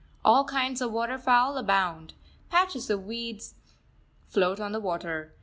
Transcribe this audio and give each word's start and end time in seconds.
All 0.25 0.45
kinds 0.45 0.81
of 0.81 0.91
waterfowl 0.91 1.59
abound. 1.59 2.15
Patches 2.49 2.89
of 2.89 3.05
weeds 3.05 3.53
float 4.25 4.59
on 4.59 4.71
the 4.71 4.79
water. 4.79 5.31